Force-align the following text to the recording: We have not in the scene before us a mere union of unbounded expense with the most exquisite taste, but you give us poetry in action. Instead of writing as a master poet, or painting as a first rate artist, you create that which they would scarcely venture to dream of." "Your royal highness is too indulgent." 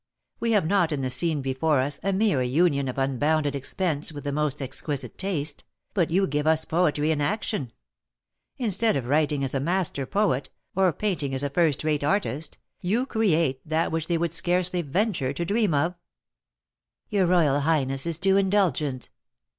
We 0.39 0.53
have 0.53 0.65
not 0.65 0.91
in 0.91 1.01
the 1.01 1.11
scene 1.11 1.43
before 1.43 1.79
us 1.79 1.99
a 2.01 2.11
mere 2.11 2.41
union 2.41 2.87
of 2.87 2.97
unbounded 2.97 3.55
expense 3.55 4.11
with 4.11 4.23
the 4.23 4.31
most 4.31 4.59
exquisite 4.59 5.15
taste, 5.15 5.63
but 5.93 6.09
you 6.09 6.25
give 6.25 6.47
us 6.47 6.65
poetry 6.65 7.11
in 7.11 7.21
action. 7.21 7.71
Instead 8.57 8.95
of 8.95 9.05
writing 9.05 9.43
as 9.43 9.53
a 9.53 9.59
master 9.59 10.07
poet, 10.07 10.49
or 10.75 10.91
painting 10.91 11.35
as 11.35 11.43
a 11.43 11.51
first 11.51 11.83
rate 11.83 12.03
artist, 12.03 12.57
you 12.79 13.05
create 13.05 13.61
that 13.63 13.91
which 13.91 14.07
they 14.07 14.17
would 14.17 14.33
scarcely 14.33 14.81
venture 14.81 15.33
to 15.33 15.45
dream 15.45 15.71
of." 15.71 15.93
"Your 17.11 17.27
royal 17.27 17.59
highness 17.59 18.07
is 18.07 18.17
too 18.17 18.37
indulgent." 18.37 19.11